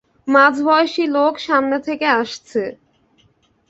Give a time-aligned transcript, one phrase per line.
[0.27, 2.61] মাঝবয়সী লোক, সামনে থেকে আসছে।